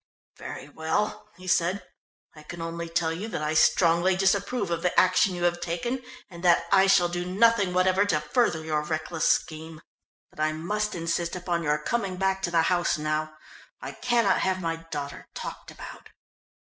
"Very 0.37 0.67
well," 0.67 1.29
he 1.37 1.45
said, 1.47 1.87
"I 2.35 2.41
can 2.41 2.59
only 2.59 2.89
tell 2.89 3.13
you 3.13 3.27
that 3.27 3.43
I 3.43 3.53
strongly 3.53 4.15
disapprove 4.15 4.71
of 4.71 4.81
the 4.81 4.99
action 4.99 5.35
you 5.35 5.43
have 5.43 5.61
taken 5.61 6.01
and 6.27 6.43
that 6.43 6.65
I 6.71 6.87
shall 6.87 7.07
do 7.07 7.23
nothing 7.23 7.71
whatever 7.71 8.03
to 8.05 8.19
further 8.19 8.63
your 8.65 8.81
reckless 8.81 9.27
scheme. 9.27 9.79
But 10.31 10.39
I 10.39 10.53
must 10.53 10.95
insist 10.95 11.35
upon 11.35 11.61
your 11.61 11.77
coming 11.77 12.17
back 12.17 12.41
to 12.41 12.49
the 12.49 12.63
house 12.63 12.97
now. 12.97 13.35
I 13.79 13.91
cannot 13.91 14.39
have 14.39 14.59
my 14.59 14.77
daughter 14.89 15.27
talked 15.35 15.69
about." 15.69 16.09